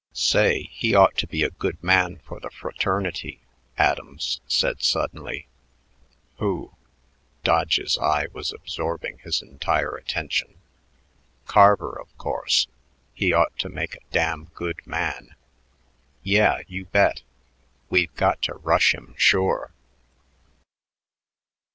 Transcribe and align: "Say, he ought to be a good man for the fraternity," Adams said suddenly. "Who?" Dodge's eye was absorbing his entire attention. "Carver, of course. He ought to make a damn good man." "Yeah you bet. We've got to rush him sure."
"Say, 0.13 0.63
he 0.71 0.95
ought 0.95 1.15
to 1.17 1.27
be 1.27 1.43
a 1.43 1.51
good 1.51 1.77
man 1.83 2.21
for 2.25 2.39
the 2.39 2.49
fraternity," 2.49 3.39
Adams 3.77 4.41
said 4.47 4.81
suddenly. 4.81 5.45
"Who?" 6.39 6.73
Dodge's 7.43 7.99
eye 7.99 8.25
was 8.33 8.51
absorbing 8.51 9.19
his 9.19 9.43
entire 9.43 9.93
attention. 9.93 10.55
"Carver, 11.45 11.95
of 12.01 12.17
course. 12.17 12.65
He 13.13 13.31
ought 13.31 13.55
to 13.59 13.69
make 13.69 13.93
a 13.93 13.99
damn 14.11 14.45
good 14.55 14.79
man." 14.87 15.35
"Yeah 16.23 16.63
you 16.65 16.85
bet. 16.85 17.21
We've 17.91 18.15
got 18.15 18.41
to 18.41 18.55
rush 18.55 18.95
him 18.95 19.13
sure." 19.17 19.71